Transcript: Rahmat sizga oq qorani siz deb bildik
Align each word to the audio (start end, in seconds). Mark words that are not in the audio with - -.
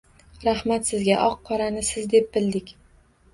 Rahmat 0.45 0.87
sizga 0.91 1.17
oq 1.25 1.35
qorani 1.51 1.85
siz 1.91 2.09
deb 2.15 2.27
bildik 2.39 2.73